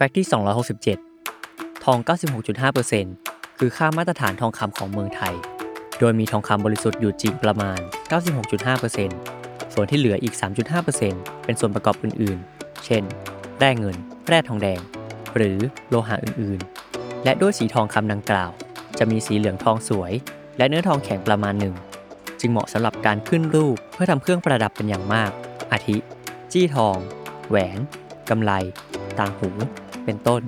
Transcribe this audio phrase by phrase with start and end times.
[0.00, 0.26] แฟกต์ที่
[1.04, 1.98] 267 ทอง
[2.78, 5.34] 96.5%คือค่ามาตรฐานทองคำของเมืองไทย
[5.98, 7.80] โดยมีทองคำบริสุทธิ์อยู่จริงประมาณ
[8.56, 10.34] 96.5%ส่วนที่เหลืออีก
[10.88, 13.02] 3.5%เป็นส่วนประกอบอื่นๆ เช่น
[13.58, 13.96] แร่เงิน
[14.28, 14.80] แร่ทองแดง
[15.36, 15.58] หรือ
[15.88, 18.50] โลหะอื่นๆ และด้วยสีทองคำดังกล่าว
[18.98, 20.12] จะมีสีเหลืองทองสวย
[20.58, 21.74] และเนื้อทองแข็งประมาณหนึ่ง
[22.40, 25.30] จึงเหมาะสำหรับการขึ้นรูปเพื่อทำเครื่องประดับเป็นอย่างมาก
[25.72, 25.96] อาทิ
[26.52, 26.96] จี้ทอง
[27.48, 27.78] แหวน
[28.30, 28.52] กำไล
[29.18, 29.50] ต่างหู
[30.08, 30.42] เป็นต้น